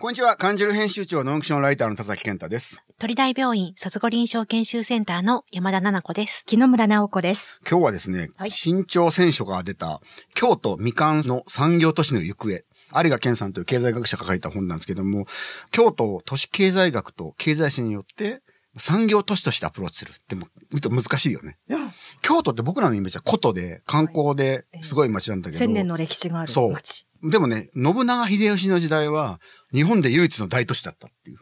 [0.00, 0.36] こんにちは。
[0.36, 2.82] 感じる編集長ノンクションライターの田崎健太です。
[2.98, 6.46] 鳥大病院卒後臨床研修センターの山田奈々子です。
[6.46, 7.60] 木野村直子です。
[7.70, 10.00] 今日はですね、はい新潮選書が出た、
[10.32, 12.62] 京都みかんの産業都市の行方。
[13.04, 15.26] 有賀健さんという経済学者が書いた本なんですけども、
[15.70, 18.40] 京都を都市経済学と経済史によって
[18.78, 21.58] 産業都市としてアプローチするっても、見ると難しいよね。
[22.22, 25.58] 京都って僕らのイメージは古都で観光ですごい街なんだけど。
[25.58, 27.04] 千年の歴史があるそう町。
[27.22, 29.40] でもね、信長秀吉の時代は、
[29.72, 31.38] 日本で唯一の大都市だったっていう。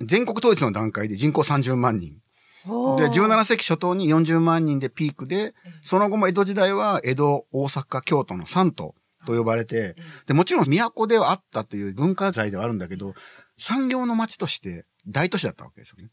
[0.00, 2.20] 全国統一の段階で人口30万人。
[2.64, 8.94] で、17世紀初頭に40万人でピークで、その後も江戸時代は江戸、大阪、京都の三都
[9.26, 13.14] と呼ばれて、で、もちろん都ではあったという文化財ではあるんだけど、
[13.56, 16.10] 産業の町として大都市だったわけですよね。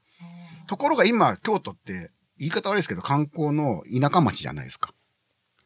[0.67, 4.93] ところが今、京都って、言い方悪いですけど、観光の田舎町じゃないですか。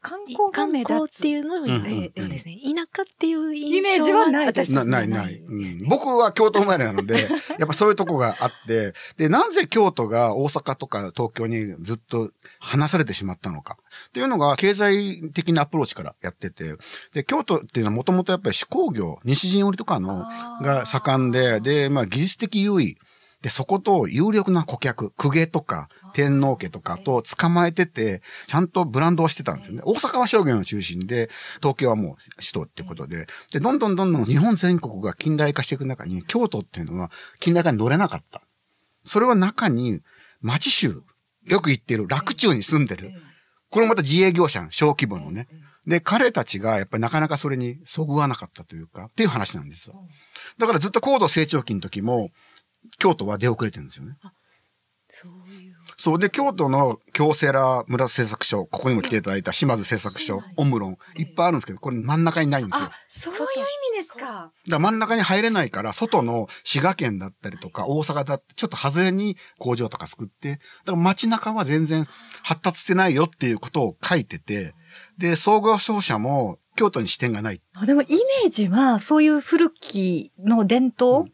[0.05, 0.93] 観光が観目立つ。
[0.93, 2.59] 光っていうのを、そうですね。
[2.63, 5.87] 田舎っていう印象イメージはない私なないない、うん。
[5.87, 7.27] 僕は京都生まれなので、
[7.57, 13.77] やっぱそういうとこがあって、で、なぜ京都が大阪とか東京にずっと離されてしまったのか。
[14.09, 16.75] っていうのが経済的なアプローチからやってて、
[17.13, 20.25] で、京都っていうのはもともとやっぱり手工業、西陣織とかの
[20.61, 22.97] が盛んで、で、まあ技術的優位。
[23.45, 29.83] で、そこと有力な顧客、公家とか天皇家とかと捕まえてて、ちゃんとブランドをしてたんですよね。
[29.85, 38.41] 大阪は商業の中心で、東京はもう首都ってことで、で、どんどんどんどん日本全国が近代化していく中に、京都っていうのは近代化に乗れなかった。
[39.03, 40.01] それは中に、
[40.41, 41.03] 町州、
[41.43, 43.11] よく言ってる楽中に住んでる。
[43.69, 45.47] これまた自営業者、小規模のね。
[45.85, 50.03] で、彼たちがやっぱりなかなかそれにそぐわなかったというか、っていう話なんですよ。
[50.57, 52.31] だからずっと高度成長期の時も、
[52.97, 54.17] 京都は出遅れてるんですよね。
[55.17, 55.75] そういう。
[55.95, 56.19] そう。
[56.19, 62.87] で、京都の京セラ村製作所、ここにも来ていただいた島津製作所、オムロン、いっぱいあるんですけど、これ真ん中にないんですよ。
[62.87, 63.41] あ、そういう意
[63.97, 64.51] 味ですか。
[64.67, 70.61] だ真ん中に入れないから、外の滋賀県だったりとか、大阪だって、ちょっと外れに工場とか作って、だか
[70.91, 72.03] ら街中は全然
[72.43, 74.73] 発達してないよっていうことを書いてて、
[75.17, 77.61] で、総合商社も京都に支店がない。
[77.73, 81.29] あでもイメージは、そういう古きの伝統、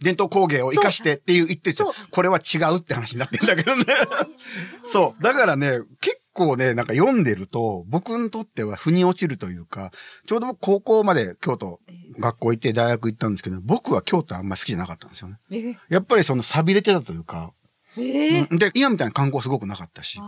[0.00, 1.92] 伝統工芸を生かしてっていう言ってるそう。
[2.10, 3.84] これは違うって話になってんだけどね。
[4.82, 5.22] そう。
[5.22, 9.90] だからね、結構ね、なんか読んでると、僕にとっては腑に落ちるというか、
[10.26, 11.80] ちょうど僕高校まで京都、
[12.18, 15.38] 学校行って大学行ったんですけど、僕は京都あんま好きじゃなかったんですよね。
[15.50, 17.52] えやっぱりその錆びれてたというか、
[17.96, 18.58] えうん。
[18.58, 20.20] で、今みたいな観光すごくなかったし。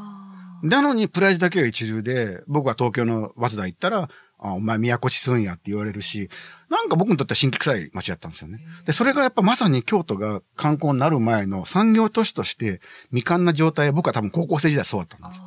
[0.63, 4.09] なのに、プライドだけが一流で、僕は東京の早稲田行ったら、
[4.41, 6.31] あ、お前宮古地すんやって言われるし、
[6.69, 8.61] なんか僕にとっては新規臭い街だったんですよね。
[8.87, 12.81] で、それがやっぱまさに京都が観光になる前の産業都市として
[13.11, 15.43] 未完な状態、僕は多分高校生時代そうだったんです。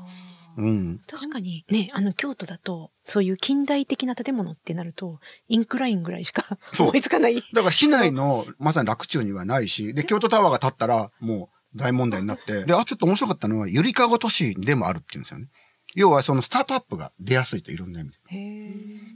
[0.57, 1.01] うん。
[1.07, 7.35] 確かにね、あの、京都だと、そういう近代的な建物ってなると、インクラインぐらいしかそう思いつかない。
[7.35, 15.47] だから市内のまさに楽中にはないし、で、京都タワーが建ったらもう大問題になって、で、あ、ちょっと面白かったのは、ゆりかご都市でもあるっていうんですよね。
[15.95, 18.17] 要はそのスタートアップが出やすいといろんな意味で。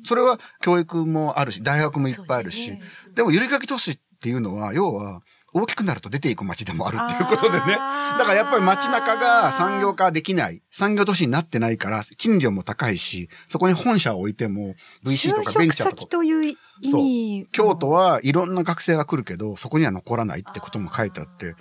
[0.04, 2.82] それは教育もあるし、大学もいっぱいあるし、でで
[3.18, 5.22] すもゆりかき都市っていうのは、要は
[5.54, 7.66] 大きくなると出ていく街でもあるっていうことでね。
[7.68, 16.02] だからやっぱり街中が産業化できない、産業都市になってないから、賃料も高いし、そこに本社を置いても、VC とかベンチャーとか。
[16.02, 17.48] 先という意味。
[17.52, 21.56] 京都はいろんな学生が来るけど、そこには残らないってことも書いてあって、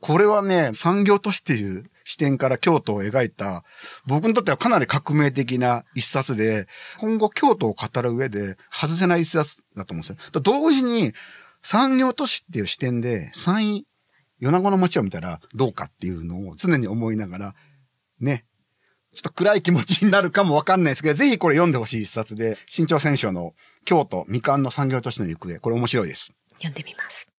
[0.00, 3.64] これはね、産業都市っていう視点から京都を描いた、
[4.06, 10.40] 僕にとってはかなり革命的な一冊で、今後京都を語る上で外せない一冊だと思うんですよ。
[10.40, 11.12] 同時に、
[11.62, 13.84] 産業都市っていう視点で、山陰、
[14.38, 17.54] 米子の街を見たらどうかっていうのを常に思いながら、
[18.20, 18.44] ね、
[19.14, 23.54] ちょっと暗い気持ちになるかもわかんないですけど、ぜひこれ読んでほしい一冊で、新潮選書の
[23.86, 26.34] 京都みかんの産業都市の行方、これ面白いです。
[26.56, 27.30] 読んでみます。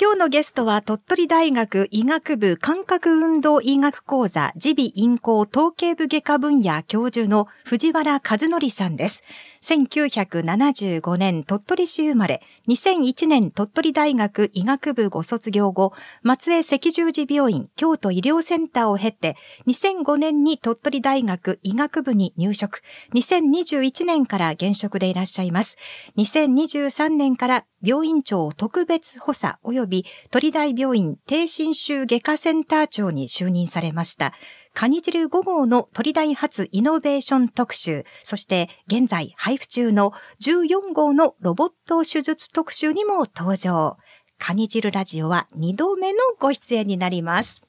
[0.00, 9.22] 今日のゲストは鳥取大学医学部感覚運動医学講座耳鼻咽喉統計部外科分野教授の藤原和則さんです。
[9.62, 15.92] 1975年鳥取市生まれ、2001年鳥取大学医学部ご卒業後、
[16.22, 19.36] 松江赤十字病院京都医療センターを経て、
[19.68, 22.82] 2005年に鳥取大学医学部に入職、
[23.14, 25.76] 2021年から現職でいらっしゃいます。
[26.16, 34.32] 2023年から病院長特別補佐及び鳥大病院低侵襲外科センター長に就任されました。
[34.74, 43.98] カニ汁5号の鳥大発イノベーション特集、そして現在配布中の14号のロボット手術特集にも登場。
[44.38, 47.62] カニ汁ラジオは2度目のご出演になります。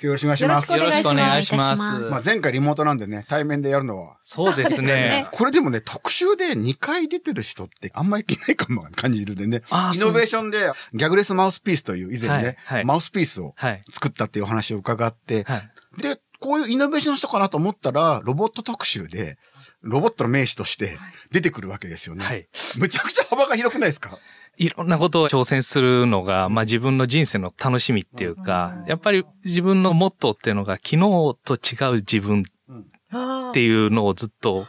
[0.00, 0.72] よろしくお願いします。
[0.72, 4.16] よろしくお願いしますよろしくお願いしまあ、前回リモートなんでね、対面でやるのは。
[4.22, 9.62] そうですね これでもね、特集で2回出てる人ってあんまりいないかも感じるでね。
[9.94, 13.80] イノベーションでギャグレスマウスピースという以前ね、はいはいマウスピースをはい。
[13.90, 15.70] 作ったっていうお話を伺って、はい。
[16.00, 16.19] で、
[16.50, 19.38] こういうイノベーションの人かなと思ったら、ロボット特集で、
[19.82, 20.98] ロボットの名詞として
[21.30, 22.24] 出てくるわけですよね。
[22.24, 22.48] はい。
[22.78, 24.18] むちゃくちゃ幅が広くないですか？
[24.56, 30.98] いろんなことを挑戦するのが、まあ自分の人生の楽しみっていうか、やっぱり自分のモットーっていうのが昨日
[31.44, 34.66] と違う自分っていうのをずっと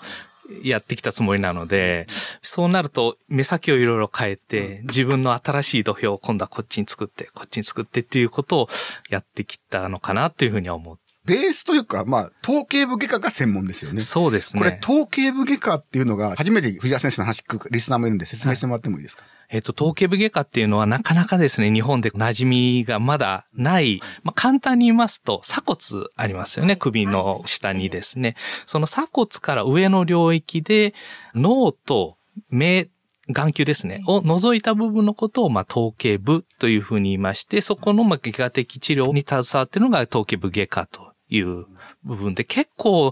[0.62, 2.06] やってきたつもりなので、
[2.44, 8.70] そうなると目先をいろいろ変えて、自分の新しい土俵を今度はこっちに作って、こっちに作ってっていうことを
[9.10, 11.00] やってきたのかなというふうには思う。
[11.26, 14.00] ベースというか、まあ、統計部外科が専門ですよね。
[14.00, 14.60] そうですね。
[14.60, 24.02] これ、統計部外科っていうのが、初めて藤田先生の話聞くリスナーもいるんで説明してもらってもいいですか、えっ、と、統計部外科っていうのはなかなかですね、日本で馴染みがまだない。
[24.24, 28.36] まあ、簡単に言いますと、鎖骨ありますよね、首の下にですね。
[28.66, 30.96] その鎖骨から上の領域で、
[31.36, 32.18] 脳と
[32.50, 32.90] 目、
[33.30, 41.66] 眼球ですね、を除いた部分のことを、まあ、統計部というふうに言いまして、そこの、まあ、外科的治療に携わっているのが統計部外科という
[42.04, 43.12] 部分で、結構、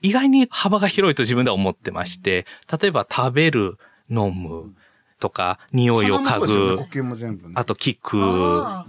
[0.00, 2.46] 意外に幅が広いと自分では思ってまして、
[2.80, 3.78] 例えば食べる、
[4.10, 4.74] 飲む
[5.18, 6.84] とか、匂いを嗅ぐ
[7.54, 8.18] あと聞く、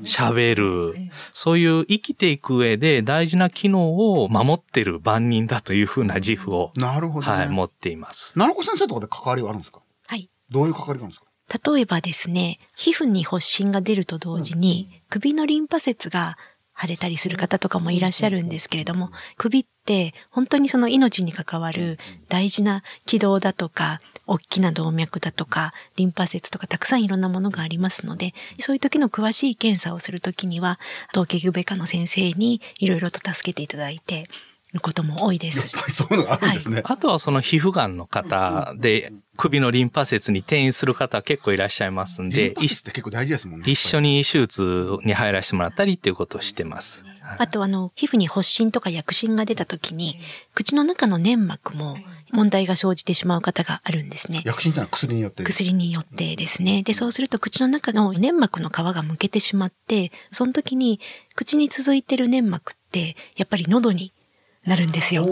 [0.03, 7.33] 喋る、そういう生きていく上で大事な機能を守ってる番人だというふうな自負を、なるほど、ね。
[7.33, 8.33] はい、持っています。
[8.33, 9.79] 奈良子先生とかで関わりはあるんですか？
[10.07, 10.29] はい。
[10.49, 11.27] どういう関わりがあるんですか？
[11.71, 16.37] 例えばですね、皮膚に発疹が出ると同時に、首のリンパ節が
[16.79, 30.79] 腫れたりする方とかもいらっしゃるんですけれども、首って本当にその命に関わる大事な気道だとか、大きな動脈だとか、リンパ節とかたくさんいろんなものがありますので、そういう時の詳しい検査をするときには、
[31.13, 34.25] 統計部科の先生にいろいろと助けていただいてい
[34.75, 35.87] ることも多いですしやっぱ。
[35.87, 36.81] りそういうのがあるんですね。
[36.85, 43.65] あとはその皮膚がんの方で、首のリンパ節に転移する方結構いらっしゃいますんリでンパ、節って結構大事ですもんね。
[43.69, 47.03] 一緒に手術に入らせてもらったりっていうことをしてます。
[47.03, 50.19] はいあとあの、皮膚に発疹とか薬疹が出た時に、
[50.53, 51.97] 口の中の粘膜も
[52.31, 54.41] 問題が生じてしまう方があるんですね。
[54.45, 55.43] 薬品ってのは薬によって。
[55.43, 56.83] 薬によってですね。
[56.83, 60.99] で、そうすると口の中の粘膜の皮がむけてしまって、その時に
[61.35, 64.13] 口に続いてる粘膜って、やっぱり喉に
[64.65, 65.25] なるんですよ。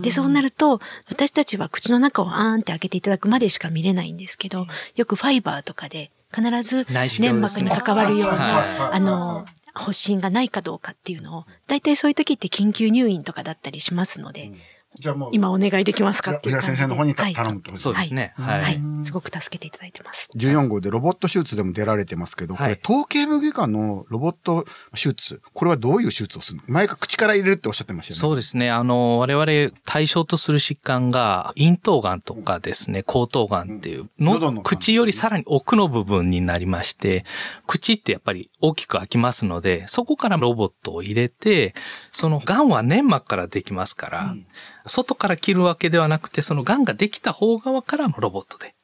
[0.00, 4.66] で、そうなると、私たちは口の中をあーんって開けていただくまでしか見れないんですけど、
[4.96, 6.86] よくファイバーとかで必ず
[7.20, 14.52] 粘膜に関わるようはいな、あの、発疹がないかどうかっていうのを、大体そういう時って緊急入院とかだったりしますので、
[14.98, 16.76] じゃあもう、今お願いできますかっていう感じで。
[16.76, 18.34] 先生の方にたはい頼むってことそうですね。
[18.36, 18.80] はい、はい。
[19.04, 20.28] すごく助けていただいてます。
[20.36, 26.64] 14号でロボット手術でも出られてますけど、はいこれ、統計部外科のロボット手術、これはどういう手術をするの？
[26.68, 28.20] 前から口から入れるっておっしゃってましたよね。
[28.20, 28.70] そうですね。
[28.70, 37.24] あの、我々対象とする疾患が、咽頭癌とかですね、喉頭癌っていうの、喉の癌口よりさらに奥の部分になりまして、
[37.66, 41.74] 口ってやっぱり大きく開きますので、そこからロボットを入れて、
[42.10, 44.34] その癌は粘膜からできますから、
[44.86, 48.74] 外から切るわけではなくて、その癌ができた方側からのロボットで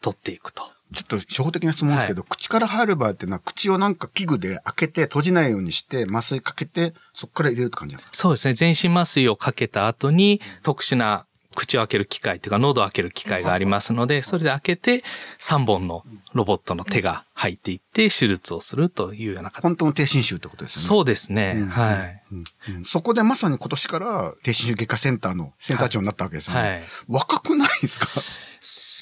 [0.00, 0.62] 取っていくと。
[0.92, 8.16] ちょっと初歩的な質問ですけど、口から入る場合っていうのは、口をなんか器具で開けて閉じないようにして、麻酔かけて、そこから入れるって感じなんですか？
[8.16, 8.54] そうですね。
[8.54, 11.26] 全身麻酔をかけた後に、特殊な
[11.60, 15.04] 口を開ける機械というか、喉を開ける機械がありますので、それで開けて、
[15.38, 19.62] 3本のロボットの手が入っていって、手術をするというような形。
[19.62, 20.88] 本当の低侵襲ってことですよね。
[20.88, 21.54] そうですね。
[21.56, 22.22] うんはい。
[22.32, 22.44] うん
[22.76, 26.60] うんそこでまさに今年から低侵襲外科センターのセンター長になったわけですよね。
[26.60, 28.06] はい若くないですか？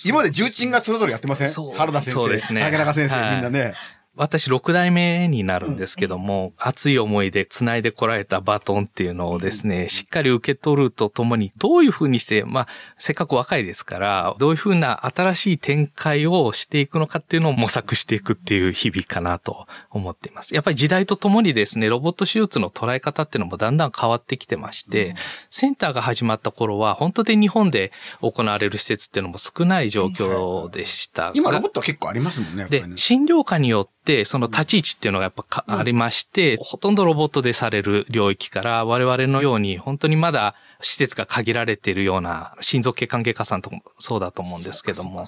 [0.09, 1.49] 今まで重鎮がそれぞれやってません？
[1.49, 3.75] そう原田先生、そうですね竹中先生、はいみんなね。
[4.19, 20.53] 私6代目になるんですけども、熱い思いで繋いでこられたバトンっていうのをですね、しっかり受け取るとともに、どういうふうにして、まあ、せっかく若いですから、どういうふうな新しい展開をしていくのかっていうのを模索していくっていう日々かなと思っています。
[20.53, 25.15] やっぱり時代とともにですね、ロボット手術の捉え方っていうのもだんだん変わってきてまして、
[25.49, 31.33] センターが始まった頃は、本当で日本で行われる施設っていうのも少ない状況でしたが。
[31.37, 32.67] 今ロボットは結構ありますもんね。
[32.69, 45.27] で診療科によって、その立ち位置っていうのがやっぱかありまして、ほとんどロボットでされる領域から、我々のように本当にまだ施設が限られているような、心臓血管外科さんとかもそうだと思うんですけども、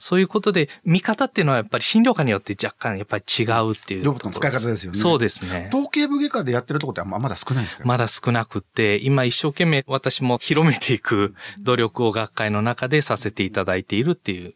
[0.00, 4.04] そういうことで、見方っていうのはやっぱり診療科によって若干やっぱり違うっていう。
[4.04, 4.98] ロボットの使い方ですよね。
[4.98, 5.68] そうですね。
[5.72, 14.54] 統計部外科でやってるとこってあんままだ少ないんですかまだ少なくって、今一生懸命私も広めていく努力を学会の中でさせていただいているっていう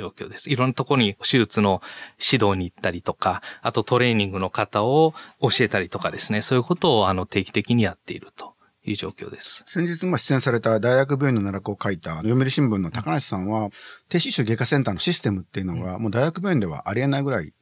[0.00, 0.50] 状況です。
[0.50, 1.82] いろんなところに手術の
[2.18, 8.54] 指導に行ったりとか、あとトレーニングの方を教えたりとかですね、そういうことをあの定期的にやっていると。
[8.82, 9.62] いう状況です。
[9.66, 13.68] 先日も出演された大学病院の奈落を書いた読売新聞の高梨さんは、
[14.08, 17.52] 低支出外科センターのシステムっていうのが、もう大学病院ではありえないぐらい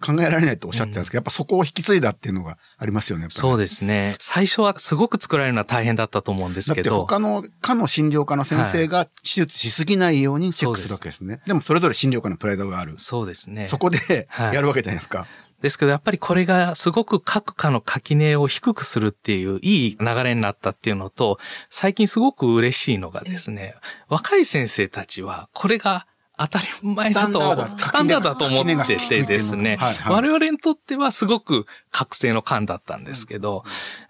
[0.00, 3.26] 考えられないとおっしゃってたんですけど、やっぱそこを引き継いだっていうのがありますよね。
[3.28, 4.14] そうですね。
[4.18, 7.00] 最初はすごく作られるのは大変だったと思うんですけど。
[7.00, 11.34] 他の、科の診療科の先生が手術しすぎないようにチェックするわけですね。
[11.34, 12.94] はい、でもそれぞれ診療科のプライドがある。
[12.98, 13.66] そうですね。
[13.66, 15.20] そこでやるわけじゃないですか。
[15.20, 15.28] はい
[15.60, 21.38] ですけど、やっぱりこれがすごく各科の垣根を低くするっていういい流れになったっていうのと、
[21.68, 23.74] 最近すごく嬉しいのがですね、
[24.08, 26.06] 若い先生たちはこれが
[26.40, 27.40] 当たり前だと、
[27.76, 28.36] スタンダードだ。
[28.36, 33.62] と思っててですね、はいはい、我々にとってはすごく覚醒の感だったんですけど、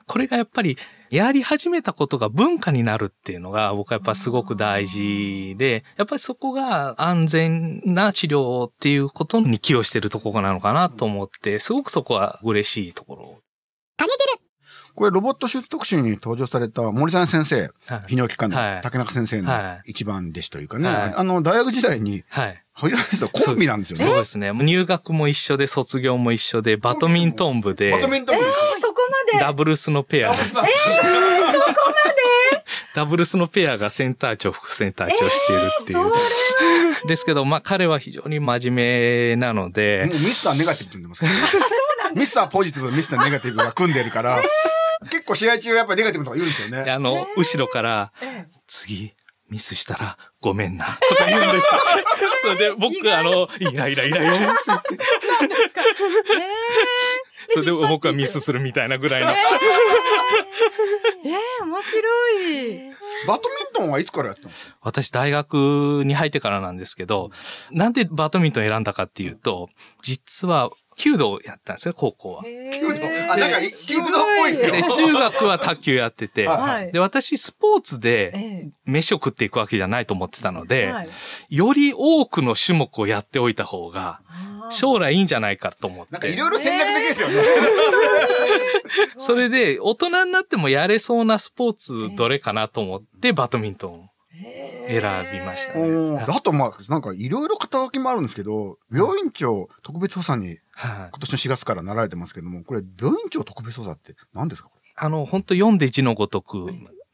[0.06, 0.78] これがやっぱり
[1.10, 13.38] やり始めたことが文化になるっていうのが僕はやっぱすごく大事で、やっぱりそこが安全な治療っていうことに寄与してるところなのかなと思って、すごくそこは嬉しいところ。
[13.96, 14.49] 種汁
[14.94, 19.52] これロボット手術特集に登場された森さん先生、はい、泌尿器科の竹中先生の
[19.84, 22.24] 一番弟子というかね、はい、あの、大学時代に、
[23.32, 24.04] コンビなんですよね。
[24.04, 24.52] そうですね。
[24.52, 27.90] 入学も一緒で、卒業も一緒で、バドミントン部で。
[27.90, 28.54] バドミントン部そこ
[29.32, 29.44] まで？
[29.44, 30.30] ダブルスのペア。
[30.30, 30.72] えー、そこまで？
[32.94, 35.98] ダブルスのペアがセンター長、副センター長しているっていう。
[35.98, 38.74] えー、ですけど、まあ彼は非常に真面
[39.30, 40.08] 目なので。
[40.10, 44.42] ミスターネガティブって言ってますから、ね、ミスターポジティブとミスターネガティブが組んでるから、えー
[45.08, 46.90] 結構試合中やっぱりネガティブとか言うんですよね。
[46.90, 48.12] あの、後ろから、
[48.66, 49.14] 次、
[49.48, 51.66] ミスしたらごめんな、とか言うんです。
[52.42, 54.54] それで僕、あの、イライライライラ。
[57.48, 59.30] それで僕はミスするみたいなぐらいの。
[59.30, 59.34] え
[61.24, 62.90] え面白い。
[63.26, 67.30] バドミントンはいつからやったの私大学に入ってからなんですけど、
[67.70, 69.68] なんでバドミントン選んだかっていうと、
[70.02, 72.42] 実は弓道をやったんですよ、高校は。
[72.46, 73.06] 弓道？
[73.30, 74.72] あ、なんか、弓道っぽいですよ。
[74.72, 81.08] で、中学は卓球やってて、はい、で、私、スポーツで、飯を食っていくわけじゃないと思ってたので、はい、
[81.48, 84.20] より多くの種目をやっておいた方が、
[84.70, 86.12] 将来いいんじゃないかと思って。
[86.12, 87.42] なんかいろいろ選択的ですよね。
[89.18, 94.10] それで、大人になってもやれそうなスポーツどれかなと思って、バドミントン
[94.88, 95.02] 選
[95.32, 96.24] びましたね。
[96.28, 104.70] あと、まあ、なんかいろいろ肩書きもあるんですけど、病院長特別補佐に今年の4月からなられてますけども、これ、病院長特別補佐って何ですか？
[104.96, 106.68] あの、本当読んで字のごとく、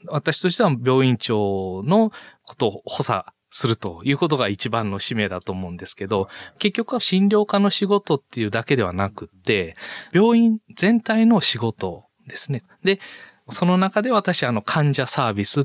[0.08, 2.10] 私としては病院長の
[2.42, 9.76] ことを補佐するということが一番の使命だと思うんですけど、結局は診療科の仕事っていうだけではなくって、
[10.12, 12.62] 病院全体の仕事ですね。
[12.84, 13.00] で、
[13.48, 15.64] その中で私、あの、患者サービスっ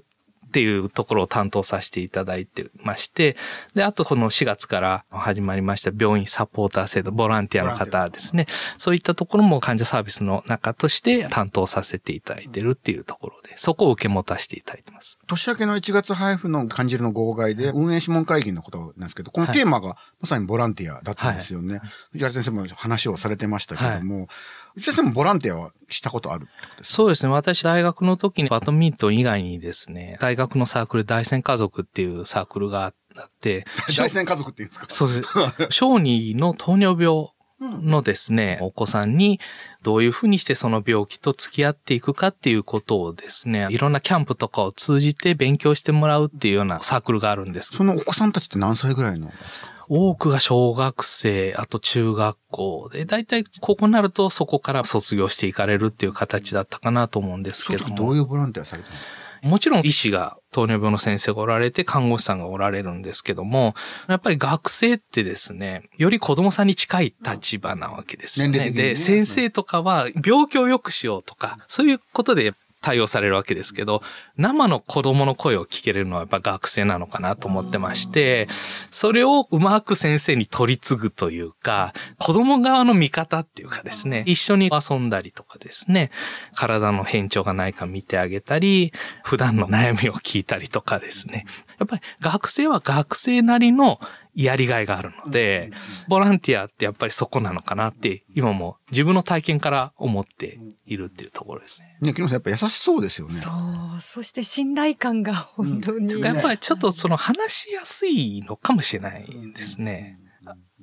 [0.52, 3.36] ていうところを担当させていただいてまして、
[3.74, 8.48] で、あとこの4月から始まりました病院サポーター制度、ボランティアの方ですね。
[8.78, 15.20] そういったところも患者サービスの中として担当させていただいてるっていうところで、そこを受け持たせていただいてます。
[15.28, 21.82] 年明けの1月配布の感じるの号外で運営諮問会議のことなんですけど、このテーマがまさにボランティアだったんですよね。
[22.12, 24.28] 藤原先生も話をされてましたけども、はい
[24.76, 26.48] 内田さんもボランティアはしたことある
[26.82, 27.32] そうですね。
[27.32, 32.94] 私、大学の時にバドミントン以外にですね、大学のサークル大戦家族っていうサークルがあっ
[33.42, 33.66] て、
[33.98, 34.86] 大戦家族って言うんですか？
[34.90, 35.24] そうで
[35.70, 35.76] す。
[35.76, 37.28] 小児の糖尿病
[37.62, 39.40] のですね、お子さんに
[39.84, 47.70] どういうふうにしてその病気と付き合っていくかっていうことをですね、いろんなキャンプとかを通じて勉強してもらうっていうようなサークルがあるんです。
[47.74, 49.68] そのお子さんたちって何歳ぐらいのですか？
[49.94, 57.96] 多くが小学生、あと中学校で、だいたいここになるとそこから卒業していかれるっていう形だったかなと思うんですけども。
[57.96, 59.21] どういうボランティアされてるんですか？
[59.42, 63.74] もちろん医師が糖尿病の先生がおられて、看護師さんがおられるんですけども、
[64.08, 68.60] やっぱり学生ってですね、より子供さんに近い立場なわけですよね。
[68.60, 74.02] ねで、先生とかは病気を良くしようとか、そういうことで対応されるわけですけど、
[74.38, 78.48] 生の子供の声を聞けるのはやっぱ学生なのかなと思ってまして、
[78.90, 86.10] それをうまく先生に取り継ぐというか、子供側の味方っていうかですね、一緒に遊んだりとかですね、
[86.56, 88.92] 体の変調がないか見てあげたり、
[89.24, 91.46] 普段の悩みを聞いたりとかですね。
[91.78, 94.00] やっぱり学生は学生なりの
[94.34, 95.72] やりがいがあるので、
[96.08, 101.98] ボランティアってやっぱりそこなのかなって、今も自分の体験から思っているっていうところですね。
[102.02, 103.34] ね、木下さんやっぱ優しそうですよね。
[103.34, 103.50] そ
[103.98, 104.02] う。
[104.02, 110.20] そして信頼感が本当に、うん、やっぱりちょっとその話しやすいのかもしれないですね。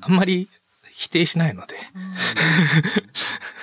[0.01, 0.49] あんまり
[0.91, 1.77] 否定しないので。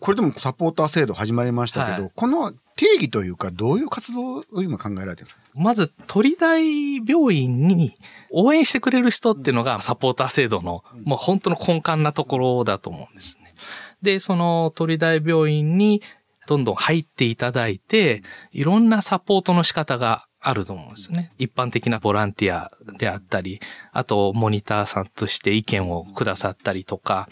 [0.00, 5.42] これでもサポーター制度始まりましたけど、はい、この定義というか、どういう活動を今考えられてるんですか？
[5.54, 7.96] まず、鳥大病院に
[8.30, 13.54] 応援してくれる人っていうのがサポーター制度の、もう本当の根幹なところだと思うんですね。
[14.00, 16.02] で、その鳥大病院に
[16.46, 21.30] どんどん入っていただいて、いろんなサポートの仕方があると思うんですね。
[21.36, 23.60] 一般的なボランティアであったり、
[23.92, 27.28] あとモニターさんとして意見をくださったりとか、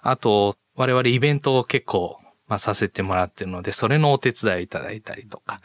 [0.00, 5.60] あと我々イベントを結構、まあ、させてもらってるので、それのお手伝いをいただいたりとか、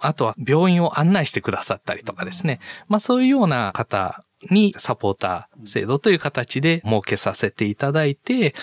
[0.00, 2.60] あとは病院を案内してくださったりとかですね。
[2.88, 8.54] まあそういうような方にサポーター制度という形で設けさせていただいて、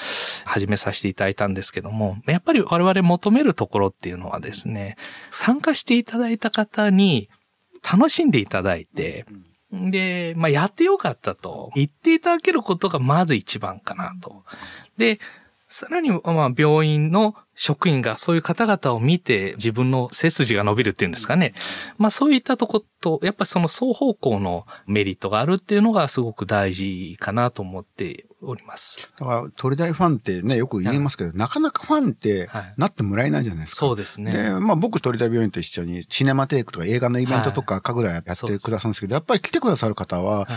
[0.46, 4.96] 始めさせていただいたんですけども、やっぱり我々求めるところっていうのはですね、
[5.30, 7.30] 参加していただいた方に
[7.92, 9.26] 楽しんでいただいて、
[9.72, 14.44] で、まあ、やってよかったと言っていただけることがまず一番かなと。
[14.98, 15.20] で、
[15.72, 21.54] さらに、まあ、病院の職員がそういう方々を見て自分の背筋が伸びるっていうんですかね。
[21.98, 29.08] まあそういったとこと、やっぱりその双方向のメリットがあるっていうのがすごく大事かなと思っております。
[29.18, 33.86] だから、鳥大ファンってね、よく言いますけど、なかなかファンってなってもらえないじゃないですか。
[33.86, 34.32] そうですね。
[34.32, 40.48] で、まあ僕鳥大病院と一緒にシネマテイクとか映画のイベントとかかぐらいやってくださるんですけど、やっぱり来てくださる方は、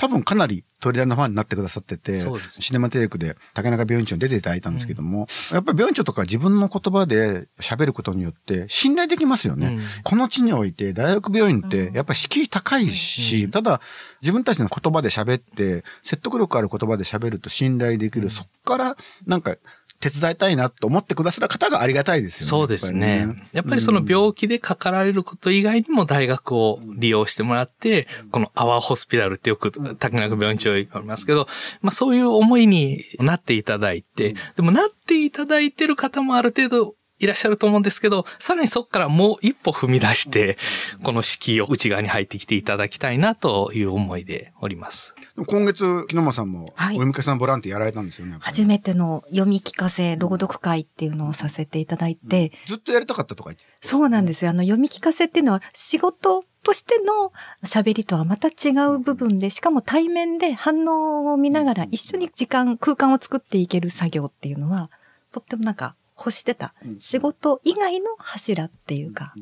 [0.00, 2.16] 多分かなり鳥大のファンになってくださってて、
[2.48, 9.66] シネマテイクで竹中病院長に出ていただいたんですけども、やっぱり病院長とか自分分の言葉で喋ることによって信頼できますよね。
[9.68, 13.80] うん、この地において大学病院ってやっぱり敷居高いし、うん、ただ
[14.20, 18.30] 自分たちの言葉で喋って説得力ある言葉で喋ると信頼できる。
[18.30, 19.56] そっからなんか
[20.00, 22.48] 手伝いたいなと思ってくださる方がありがたいですよね。
[22.48, 23.28] そうですね。
[23.52, 31.46] やっぱりその病気でかかられること以外にも大学を利用してもらって、このアワーホスピタルってよく竹中病院長言いますけど、
[31.82, 40.56] まあそういう思いになっていただいて、でもなっていただいてる方もある程度いらっしゃると思うんですけど、さらにそこからもう一歩踏み出して、
[41.02, 45.14] この敷居を内側に入ってきていただきたいなという思いでおります。
[45.46, 48.38] 今月、木沼さんも、お読み聞かせのボランティアやられたんですよね。
[48.40, 52.44] 初めての読み聞かせ朗読会っていうのをさせていただいて。
[52.44, 54.50] うん、ずっとやりたかったとか言ってそうなんですよ。
[54.50, 57.32] あの、読み聞かせっていうのは仕事としての
[57.64, 64.90] 喋りとはまた違う部分で、しかも対面で反応を見ながら一緒に時間、空間を作っていける作業っていうのは、
[65.32, 69.32] とってもなんか欲してた仕事以外の柱っていうか、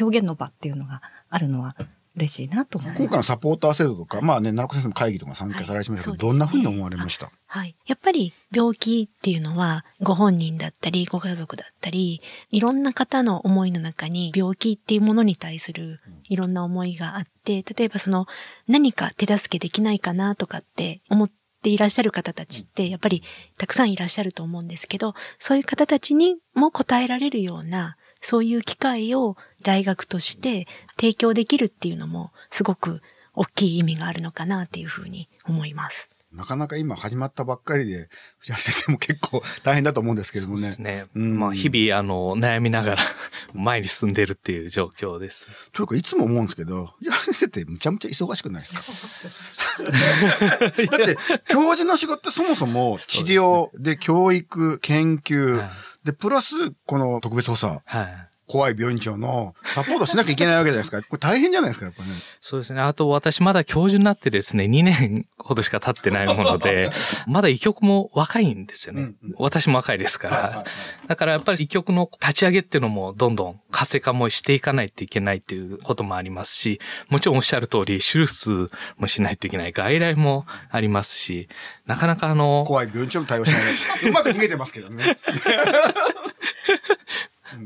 [0.00, 1.74] 表現の場っていうのがあるのは
[2.16, 3.02] 嬉しいなと思います。
[3.02, 7.30] 今回のサポーター制度とか、まあね、奈良子先生の会議とか参加されましたけど、はいね、どんなふうに思われました？
[7.46, 7.76] はい。
[7.86, 18.26] やっぱり病気っていうのは、ご本人だったり、ご家族だったり、いろんな方の思いの中に病気っていうものに対するいろんな思いがあって、例えばその
[18.68, 21.30] 何か手助けできないかなとかって思っ
[21.60, 23.22] てていらっしゃる方たちってやっぱり
[23.58, 30.66] たくさんいらっしゃると思うんですけど、そういう方たちにも答えられるような、そういう機会を大学として
[30.98, 33.00] 提供できるっていうのもすごく
[33.34, 36.09] 大きい意味があるのかなっていうふうに思います。
[36.32, 40.62] なかなか今始まったばっかりで、藤原先生も結構大変だと思うんですけどもね。
[40.62, 41.06] そうですね。
[41.16, 43.02] うん、まあ日々あの悩みながら
[43.52, 45.48] 前に進んでるっていう状況です。
[45.72, 49.90] というかいつも思うんですけど、藤原先生ってむちゃむちゃ忙しくないですか？
[49.90, 51.16] だって
[51.48, 55.68] 教授の仕事ってそもそも治療で教育、研究、
[56.04, 56.54] で、プラス
[56.86, 57.80] この特別補佐。
[57.84, 61.00] はい怖い病院長のサポートしなきゃいけないわけじゃないですか。
[61.08, 62.08] これ大変じゃないですか、やっぱね。
[62.40, 62.80] そうですね。
[62.80, 66.90] あと私まだ教授になってですね、2年ほどしか経ってないもので、
[67.28, 69.02] まだ医局も若いんですよね。
[69.02, 70.64] うんうん、私も若いですから。
[71.06, 81.48] だからやっぱり医局の立ち上げっていうのもどんどん活性化もしていかないといけないっていうこともありますし、もちろんおっしゃる通り手術もしないといけない外来もありますし、
[81.86, 84.08] なかなかあの、怖い病院長も対応しない。
[84.08, 85.16] うまく逃げてますけどね。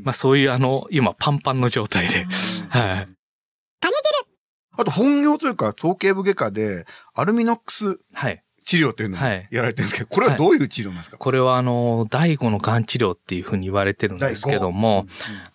[0.03, 2.25] まあそういうあの、今パンパンの状態で。
[2.69, 3.07] はい。
[4.77, 7.99] あと本業というか、頭頸部外科で、アルミノックス。
[8.13, 8.41] はい。
[8.65, 15.05] 治療っていうのをやられてるんですけど、これはどういう治療なんですか、これはあの、第5の癌治療っていうふうに言われてるんですけども、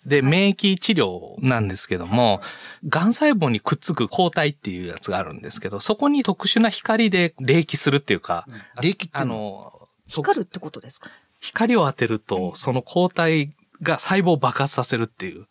[0.05, 2.39] で、免疫治療なんですけども、
[2.87, 8.47] 癌細胞にくっつく抗体っていうやつがあるんですけど、そこに特殊な光で冷気するっていうか、
[8.81, 11.09] 冷気ってあの、光るってことですか？
[11.41, 13.49] 光を当てると、その抗体
[13.81, 15.45] が細胞を爆発させるっていう。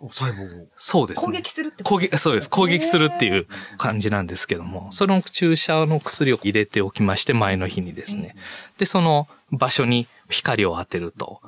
[0.00, 1.26] 細胞をそうですね。
[1.26, 2.50] 攻撃するって攻撃、そうです。
[2.50, 3.46] 攻撃するっていう
[3.78, 8.36] 感じなんですけども、その注射の薬を入れておきまして、前の日にですね。
[8.78, 11.40] で、その場所に光を当てると、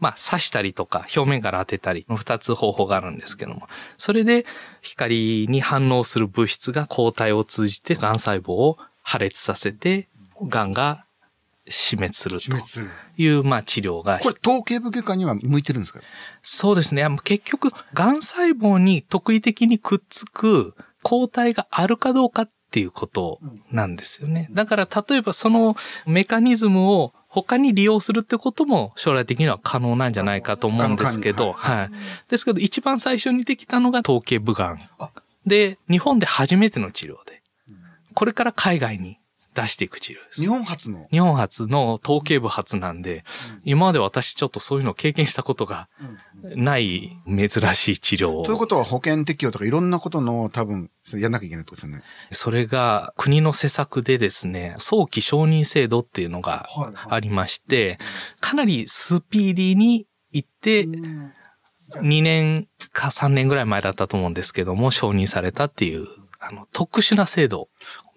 [0.00, 4.46] まあ、刺したりとか、表面から当てたりの二つ方法があるんですけども、それで
[4.80, 10.08] 光に反応する物質が抗体を通じて癌細胞を破裂させて、
[10.40, 11.04] 癌が
[11.70, 12.40] 死滅する。
[12.40, 12.56] と
[13.16, 14.18] いう、まあ治療が。
[14.20, 16.00] これ、頭頸部外科には向いてるんですか？
[16.42, 17.06] そうですね。
[17.24, 24.48] 結局、癌細胞に特異的にくっつく抗体があるかどうかっていうことなんですよね。
[24.50, 25.76] だから、例えばその
[26.06, 31.90] メカニズムを他に利用するってことも将来的には可能なんじゃないかと思うんですけど、はい。
[32.28, 34.80] ですけど、一番最初にできたのが頭頸部癌。
[35.46, 37.42] で、日本で初めての治療で、
[38.14, 39.18] これから海外に
[39.60, 40.40] 出していく治療です。
[40.40, 41.08] 日本初の？
[41.10, 43.22] 日本初の統計部初なんで、うん、
[43.64, 45.88] 今まで私ちょっとそういうのを経験したことが
[46.42, 52.02] ない珍しい治療ということは保険適用とかいろんなことの多分やんなきゃいけないってことですよね。
[52.30, 56.68] それが国の施策でですね、早期承認制度っていうのが
[57.08, 57.98] ありまして、
[58.40, 66.06] かなりスピーディーに行って、2年か3年ぐらい前だったと思うんですけども、承認されたっていう
[66.40, 67.68] あの、特殊な制度。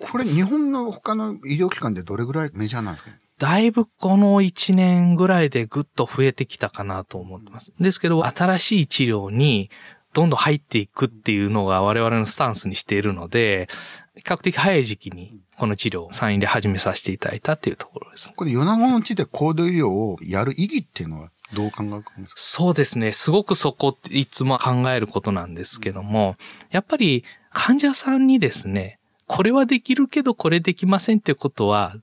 [0.02, 3.12] これ日本の他の医療機関でどれぐらいメジャーなんですか？
[3.40, 7.74] だいぶこの1年ぐらいでぐっと増えてきたかなと思ってます。
[7.80, 9.72] ですけど、新しい治療に
[10.14, 13.68] どんどん入っていくっていうのが我々のスタンスにしているので、
[14.16, 18.32] 比較的早い時期にこの治療を産院で始めさせていただいたっていうところです。
[18.36, 22.42] これ、米子の地で高度医療をやる意義っていうのはどう考えるんですか？
[22.42, 23.12] そうですね。
[23.12, 26.36] すごくそこっていつも考えることなんですけども、
[26.70, 29.00] やっぱり患者さんにですね、
[29.32, 31.96] これはできるけどこれできませんってことは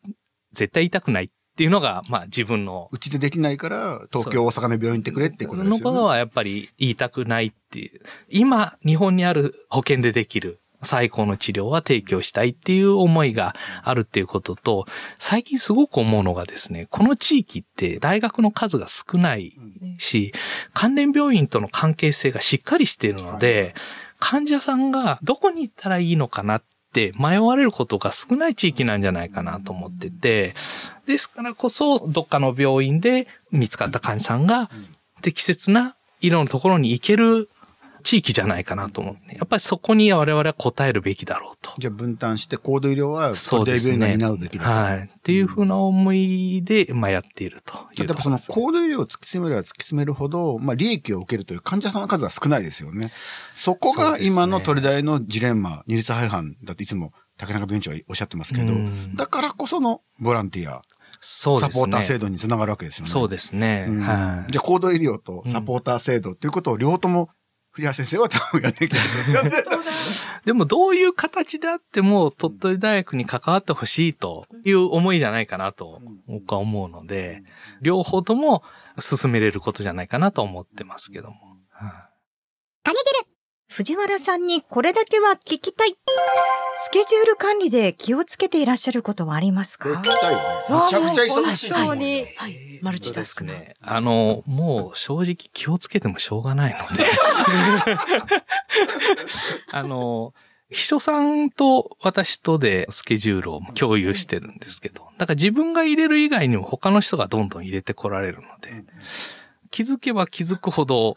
[0.53, 2.89] 絶対言いたくないっていうのが、まあ自分の。
[2.91, 5.79] うちでできないから、東京、大阪の病院行ってくれってことですよね。
[5.81, 8.01] のことはやっぱり言いたくないっていう。
[8.31, 14.87] 今、日本にある保険でできる最高の治療は提供したいっていう思いがあるっていうことと、
[15.19, 19.55] 最近すごく思うのがですね、この地域って大学の数が少ない
[19.99, 20.33] し、
[20.73, 23.75] 関連病院との関係性がしっかりしているので、
[24.21, 26.78] 患者さんがどこに行ったらいいのかなって
[27.17, 30.55] 迷われることが少ない地域なんじゃないかなと思ってて、
[31.07, 34.71] ですからこそ、どっかの病院で見つかった患者さんが
[35.23, 37.49] 適切な医療のところに行ける
[38.03, 41.73] 地域じゃないかなと思って、やっぱりそこに我々は答えるべきだろうと。
[41.79, 44.17] じゃあ分担して高度医療はそうですね。
[44.17, 44.99] 担うべきだはい。
[45.01, 53.11] っていうふうな思いで、まあやっているというやっぱその高度医療を突き詰めれば突き詰めるほど、まあ利益を受けるという患者さんの数は少ないですよね。
[53.55, 58.73] そこが今の取り大のジレンマ、二律背反だといつも竹中病院長はおっしゃってますけど、
[59.15, 60.83] だからこそのボランティア。
[61.21, 61.73] そうですね。
[61.73, 63.11] サポーター制度につながるわけですよね。
[63.11, 63.89] そうですね。
[64.01, 64.53] はい。
[64.53, 67.31] じゃあ、高度医療とサポーター制度っていうことを両方とも
[67.79, 69.53] 藤原先生は多分やってきたんですよね。
[70.45, 77.45] でもどういう形であっても鳥取大学に関わってほしいという思いじゃないかなと僕は思うので、
[77.81, 78.65] 両方とも
[78.99, 81.37] 進めれることじゃないかなと思ってますけども。
[82.83, 83.28] 種汁
[83.69, 85.95] 藤原さんにこれだけは聞きたい。
[86.77, 89.91] スケジュール管理で気をつけていらっしゃることはありますか？
[89.91, 90.45] 聞きたいよね。
[90.71, 91.73] めちゃくちゃ忙しい。
[91.73, 92.25] 本当に。
[92.37, 92.81] はい。
[92.83, 93.75] マルチタスクね。
[93.83, 97.05] あの、もう正直気をつけてもしょうがないので。
[99.71, 100.33] あの、
[100.71, 108.83] 秘書さんと私とでスケジュールを共有してるんですけど、だから自分が入れる以外にも他の人がどんどん入れてこられるので、
[109.71, 111.15] 気づけば気づくほど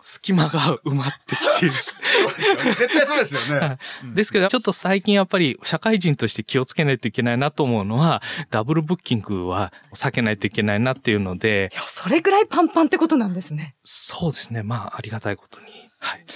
[0.00, 1.72] 隙間が埋まってきてる。
[2.78, 3.78] 絶対そうですよね。
[4.14, 11.70] ですけど、ちょっと最近やっぱり社会人として気をつけないといけないなと思うのは、ダブルブッキングは避けないといけないなっていうので。
[11.72, 13.76] いや、それぐらいパンパンってことなんですね。
[13.84, 14.62] そうですね。
[14.62, 15.66] まあ、ありがたいことに。
[15.98, 16.24] はい。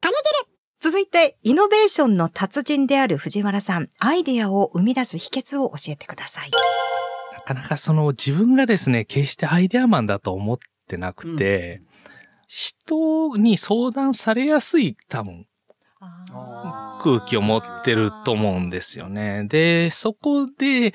[0.00, 0.50] 種汁
[0.82, 6.50] 続いて、イノベーションの達人である藤原さん、アイデアを生み出す秘訣を教えてください。
[7.36, 10.58] なかなかその自分がですね、決してアイデアマンだと思っ
[10.90, 11.86] ってなくて、うん、
[12.48, 15.46] 人に相談されやすい多分、
[17.02, 19.44] 空気を持ってると思うんですよね。
[19.44, 20.92] で、そこで、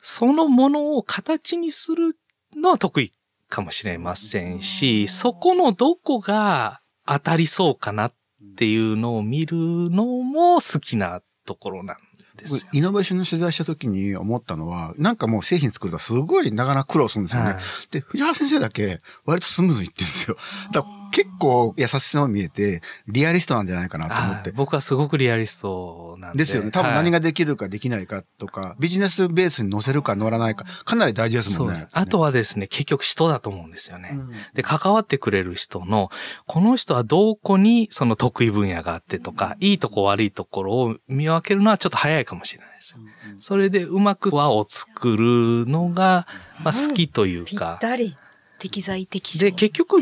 [0.00, 2.16] そのものを形にする
[2.56, 3.12] のは得意
[3.48, 8.14] かもしれませんし、そこのどこが当たりそうかなっ
[8.56, 11.96] ていうのを見るのも好きなところなん
[12.38, 17.52] ですイノベーションの取材した時に思ったのは、なんかもう製品作るとすごいなかなか苦労するんですよね。
[17.52, 20.36] はい、で、藤原先生だけ割とスムーズにいってるんですよ。
[20.72, 20.82] だ
[21.18, 24.52] 結構優しさも見えて、リアリストなんじゃないかなと思って。
[24.52, 26.38] 僕はすごくリアリストなんで。
[26.38, 26.70] ですよね。
[26.70, 31.74] 多分何ができるかできないかとか、はい、ビジネスベースに乗せるか乗らないか、かなり大事ですもんね。
[31.74, 31.98] そうです。
[31.98, 34.10] あとはですね、結局人だと思うんですよね。
[34.12, 36.10] うん、で、関わってくれる人の、
[36.46, 43.00] この人はどこにその得意分野があってとか、うん、いいとこ悪いところを見分けるのはちょっと早いかもしれないですよ。
[43.32, 46.28] うん、それでうまく輪を作るのが、
[46.62, 47.78] まあ好きというか。
[47.80, 48.16] ぴったり。
[48.58, 49.44] 適材適所。
[49.44, 50.00] で、結局、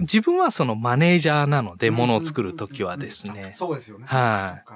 [0.00, 3.52] 自分はそのマネージャーなので、ものを作るときはですね。
[3.54, 4.06] そうですよね。
[4.06, 4.70] はい。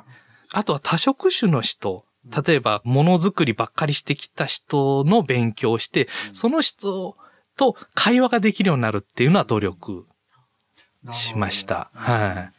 [0.52, 2.04] あとは多職種の人
[2.46, 7.16] 例えば、ものづくりばっかりしてきた人の勉強をして、その人
[7.56, 10.06] と会話ができるようになるっていうのは努力
[11.12, 11.90] しました。
[11.94, 12.52] はい。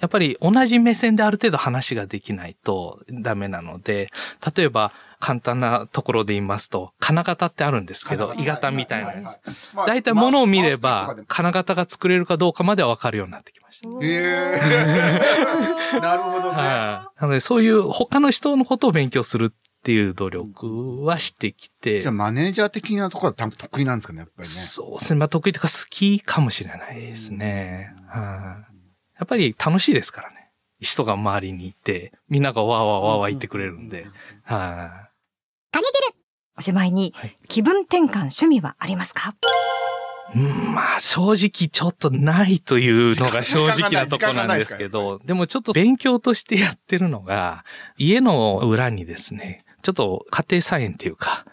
[0.00, 4.08] やっぱり同じ目線である程度話ができないとダメなので、
[4.56, 4.92] 例えば
[5.24, 9.40] 簡単なところで言いますと、金型ってあるんですけど、鋳型みたいなやつ。
[9.74, 13.88] 大体物を見れば、金型が作れるかどうかまではわかるようになってきました。
[13.88, 15.96] へえー。
[16.02, 16.58] なるほどね。
[16.58, 22.02] なので、そういう他の人のことを勉強するっていう努力はしてきて。
[22.02, 24.44] じゃあマネージャー的なところは多分得意なんですかね、やっぱりね。
[24.44, 25.20] そうですね。
[25.20, 27.94] まあ得意というか好きかもしれないですね。
[28.08, 28.66] は
[29.18, 30.50] やっぱり楽しいですからね。
[30.80, 34.06] 人が周りにいて、みんながわーわーわーわー言ってくれるんで。
[34.42, 35.03] はい。
[35.74, 36.14] 種汁
[36.56, 37.12] おしまいに、
[37.48, 39.34] 気分転換趣味はありますか、
[40.32, 47.64] うん、まあ正直ちょっとないというのが正直なとこなんですけど、でもちょっと勉強としてやってるのが、
[47.96, 51.44] 家の裏にですね、ちょっと家庭菜園っていうか、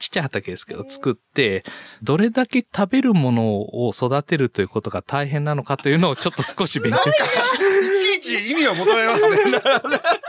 [0.00, 1.62] ちっちゃい畑ですけど、作って、
[2.02, 3.44] どれだけ食べるもの
[3.86, 6.98] を育てるということが大変なのかというのをちょっと少し勉強。
[6.98, 9.38] いちいち意味を求めますね。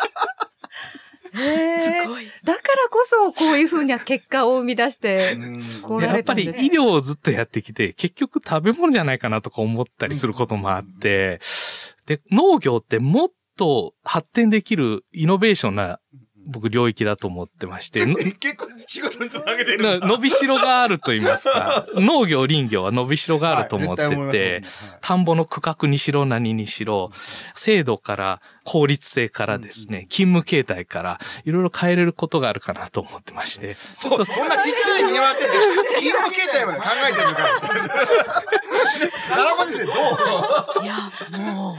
[1.33, 2.25] すごい。
[2.43, 5.37] だからこそ、こういうふうな結果を生み出して、
[6.01, 11.39] やっぱり医療をずっとやってきて、結局食べ物じゃないかなとか思ったりすることもあって、
[12.05, 15.99] で、農業ってもっと発展できるイノベーションな
[16.49, 18.05] 僕領域だと思ってまして。
[18.39, 19.99] 結構仕事につなげてる。
[19.99, 21.85] 伸びしろがあると言いますか。
[21.95, 24.63] 農業林業は伸びしろがあると思ってて、
[25.01, 27.11] 田んぼの区画にしろ何にしろ、
[27.53, 33.73] 制度から効率性からですね、勤務形態からいろいろ変えれることがあるかなと思ってまして。
[33.73, 35.49] そう、そんなちっちゃい見回ってて、
[35.95, 38.43] 勤務形態まで考えてるのか。
[39.29, 39.91] 奈良子先生ど
[40.81, 41.11] ういや、
[41.55, 41.77] も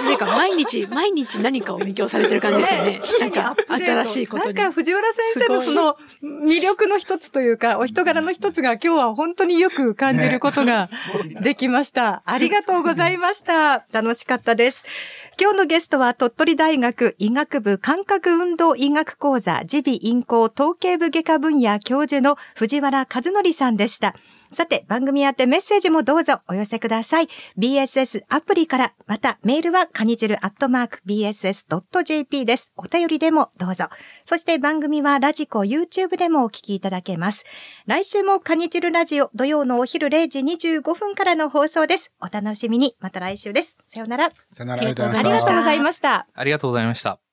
[0.00, 3.00] う、なんか毎日、毎日何かを勉強されてる感じですよね。
[3.18, 4.54] なんか新しいことに。
[4.54, 10.88] なんか藤原先生のその魅力の一つというか、お人柄の一つが今日は本当によく感じることが
[11.40, 12.22] できました。
[12.26, 13.84] ありがとうございました。
[13.90, 14.84] 楽しかったです。
[15.40, 24.16] 今日のゲストは鳥取大学医学部感覚運動医学講座耳鼻咽喉統計部外科分野教授の藤原和則さんでした。
[24.52, 27.28] さて、番組宛てメッセージもどうぞお寄せください。
[27.58, 32.72] BSS アプリから、またメールはカニジルアットマーク BSS.jp です。
[32.76, 33.88] お便りでもどうぞ。
[34.24, 37.44] そして番組はラジコ YouTube でもお聞きいただけます。
[37.86, 42.12] 来週もカニジルラジオ土曜のお昼0時25分からの放送です。
[42.20, 42.96] お楽しみに。
[43.00, 43.76] また来週です。
[43.86, 44.30] さよなら。
[44.52, 44.82] さよなら。
[44.82, 46.26] ありがとうございました。
[46.34, 47.27] ありがとうございました。